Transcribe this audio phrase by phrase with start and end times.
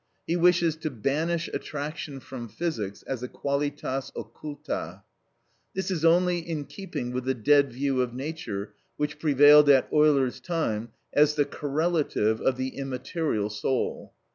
[0.25, 5.03] He wishes to banish attraction from physics as a qualitas occulta.
[5.75, 10.39] This is only in keeping with the dead view of nature which prevailed at Euler's
[10.39, 14.11] time as the correlative of the immaterial soul.